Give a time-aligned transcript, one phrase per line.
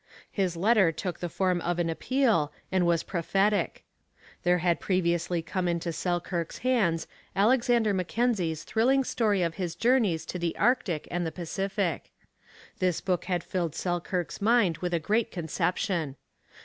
[0.31, 3.83] His letter took the form of an appeal, and was prophetic.
[4.41, 10.39] There had previously come into Selkirk's hands Alexander Mackenzie's thrilling story of his journeys to
[10.39, 12.09] the Arctic and the Pacific.
[12.79, 16.15] This book had filled Selkirk's mind with a great conception.